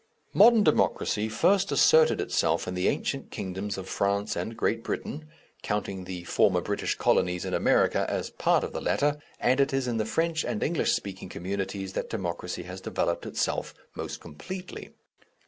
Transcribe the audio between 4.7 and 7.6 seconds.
Britain (counting the former British colonies in